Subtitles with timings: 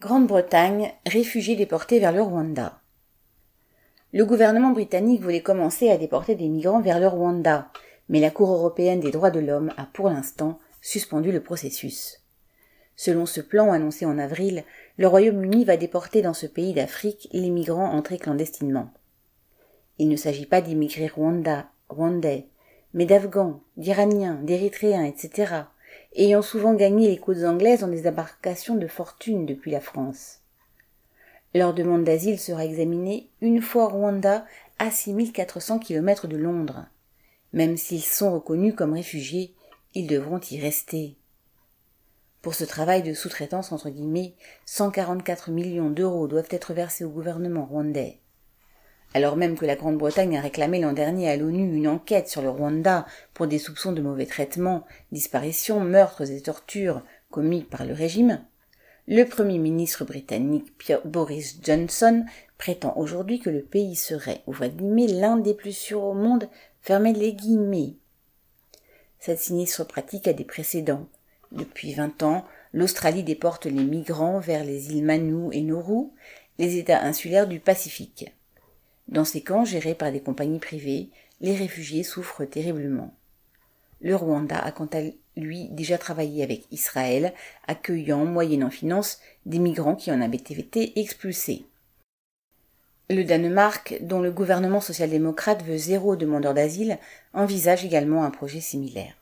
[0.00, 2.80] Grande-Bretagne, réfugiés déportés vers le Rwanda.
[4.14, 7.70] Le gouvernement britannique voulait commencer à déporter des migrants vers le Rwanda,
[8.08, 12.22] mais la Cour européenne des droits de l'homme a pour l'instant suspendu le processus.
[12.96, 14.64] Selon ce plan annoncé en avril,
[14.96, 18.94] le Royaume-Uni va déporter dans ce pays d'Afrique les migrants entrés clandestinement.
[19.98, 22.46] Il ne s'agit pas d'immigrés rwanda, rwandais,
[22.94, 25.64] mais d'Afghans, d'Iraniens, d'Érythréens, etc.,
[26.16, 30.40] ayant souvent gagné les côtes anglaises dans des embarcations de fortune depuis la France.
[31.54, 34.44] Leur demande d'asile sera examinée une fois Rwanda
[34.78, 36.86] à 6400 km de Londres.
[37.52, 39.54] Même s'ils sont reconnus comme réfugiés,
[39.94, 41.16] ils devront y rester.
[42.42, 47.66] Pour ce travail de sous-traitance entre guillemets, 144 millions d'euros doivent être versés au gouvernement
[47.66, 48.20] rwandais
[49.14, 52.50] alors même que la Grande-Bretagne a réclamé l'an dernier à l'ONU une enquête sur le
[52.50, 58.40] Rwanda pour des soupçons de mauvais traitements, disparitions, meurtres et tortures commis par le régime,
[59.12, 60.72] le Premier ministre britannique
[61.04, 62.24] Boris Johnson
[62.58, 66.48] prétend aujourd'hui que le pays serait, ouvre guillemets, l'un des plus sûrs au monde,
[66.80, 67.96] fermez les guillemets.
[69.18, 71.08] Cette sinistre pratique a des précédents.
[71.50, 76.10] Depuis vingt ans, l'Australie déporte les migrants vers les îles Manu et Nauru,
[76.58, 78.32] les États insulaires du Pacifique.
[79.10, 81.08] Dans ces camps gérés par des compagnies privées,
[81.40, 83.12] les réfugiés souffrent terriblement.
[84.00, 85.00] Le Rwanda a quant à
[85.36, 87.34] lui déjà travaillé avec Israël,
[87.66, 91.66] accueillant, moyennant finance, des migrants qui en avaient été expulsés.
[93.10, 96.98] Le Danemark, dont le gouvernement social-démocrate veut zéro demandeur d'asile,
[97.34, 99.14] envisage également un projet similaire.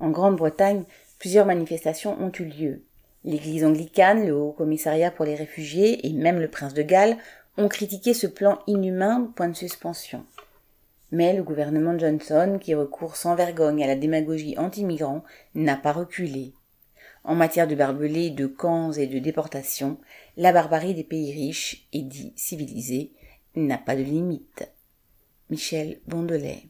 [0.00, 0.84] En Grande-Bretagne,
[1.18, 2.82] plusieurs manifestations ont eu lieu.
[3.24, 7.18] L'Église anglicane, le Haut Commissariat pour les réfugiés et même le prince de Galles
[7.58, 10.24] ont critiqué ce plan inhumain, point de suspension.
[11.10, 16.54] Mais le gouvernement Johnson, qui recourt sans vergogne à la démagogie anti-migrants, n'a pas reculé.
[17.24, 19.98] En matière de barbelés, de camps et de déportation,
[20.36, 23.12] la barbarie des pays riches et dits civilisés
[23.56, 24.70] n'a pas de limite.
[25.50, 26.62] Michel Bondelet